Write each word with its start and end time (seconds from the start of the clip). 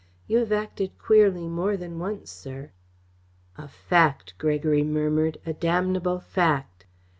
You 0.25 0.39
have 0.39 0.51
acted 0.51 0.97
queerly 0.97 1.47
more 1.47 1.77
than 1.77 1.99
once, 1.99 2.31
sir." 2.31 2.71
"A 3.55 3.67
fact," 3.67 4.33
Gregory 4.39 4.83
murmured; 4.83 5.37
"a 5.45 5.53
damnable 5.53 6.19
fact!" 6.19 6.87